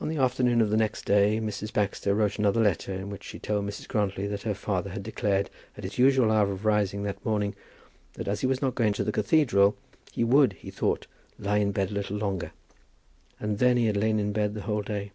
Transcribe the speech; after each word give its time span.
On 0.00 0.06
the 0.08 0.18
afternoon 0.18 0.60
of 0.60 0.70
the 0.70 0.76
next 0.76 1.04
day, 1.04 1.40
Mrs. 1.40 1.72
Baxter 1.72 2.14
wrote 2.14 2.38
another 2.38 2.60
letter, 2.62 2.92
in 2.92 3.10
which 3.10 3.24
she 3.24 3.40
told 3.40 3.66
Mrs. 3.66 3.88
Grantly 3.88 4.28
that 4.28 4.42
her 4.42 4.54
father 4.54 4.90
had 4.90 5.02
declared, 5.02 5.50
at 5.76 5.82
his 5.82 5.98
usual 5.98 6.30
hour 6.30 6.52
of 6.52 6.64
rising 6.64 7.02
that 7.02 7.24
morning, 7.26 7.56
that 8.12 8.28
as 8.28 8.42
he 8.42 8.46
was 8.46 8.62
not 8.62 8.76
going 8.76 8.92
to 8.92 9.02
the 9.02 9.10
cathedral 9.10 9.76
he 10.12 10.22
would, 10.22 10.52
he 10.52 10.70
thought, 10.70 11.08
lie 11.40 11.58
in 11.58 11.72
bed 11.72 11.90
a 11.90 11.94
little 11.94 12.18
longer. 12.18 12.52
And 13.40 13.58
then 13.58 13.76
he 13.76 13.86
had 13.86 13.96
lain 13.96 14.20
in 14.20 14.32
bed 14.32 14.54
the 14.54 14.60
whole 14.62 14.82
day. 14.82 15.10